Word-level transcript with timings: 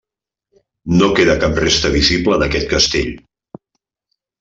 No 1.01 1.11
queda 1.21 1.37
cap 1.45 1.61
resta 1.65 1.95
visible 1.99 2.43
d'aquest 2.45 2.69
castell. 2.77 3.17